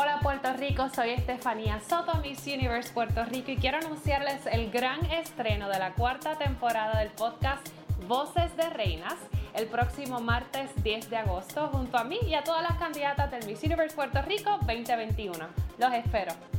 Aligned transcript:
Hola 0.00 0.20
Puerto 0.22 0.52
Rico, 0.52 0.88
soy 0.94 1.10
Estefanía 1.10 1.80
Soto, 1.80 2.14
Miss 2.22 2.46
Universe 2.46 2.92
Puerto 2.92 3.24
Rico 3.24 3.50
y 3.50 3.56
quiero 3.56 3.78
anunciarles 3.78 4.46
el 4.46 4.70
gran 4.70 5.04
estreno 5.06 5.68
de 5.68 5.80
la 5.80 5.92
cuarta 5.94 6.38
temporada 6.38 7.00
del 7.00 7.08
podcast 7.08 7.66
Voces 8.06 8.56
de 8.56 8.70
Reinas 8.70 9.16
el 9.54 9.66
próximo 9.66 10.20
martes 10.20 10.70
10 10.84 11.10
de 11.10 11.16
agosto 11.16 11.66
junto 11.72 11.98
a 11.98 12.04
mí 12.04 12.20
y 12.28 12.34
a 12.34 12.44
todas 12.44 12.62
las 12.62 12.78
candidatas 12.78 13.28
del 13.32 13.44
Miss 13.44 13.60
Universe 13.64 13.96
Puerto 13.96 14.22
Rico 14.22 14.56
2021. 14.68 15.44
Los 15.78 15.92
espero. 15.92 16.57